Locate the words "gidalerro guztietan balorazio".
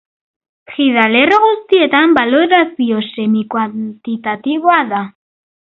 0.77-3.05